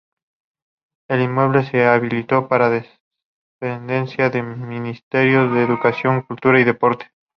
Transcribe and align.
El 1.09 1.21
inmueble 1.21 1.63
se 1.63 1.85
habilitó 1.85 2.47
para 2.47 2.71
dependencias 3.61 4.31
del 4.33 4.57
Ministerio 4.57 5.47
de 5.51 5.61
Educación, 5.61 6.23
Cultura 6.23 6.59
y 6.59 6.63
Deporte. 6.63 7.11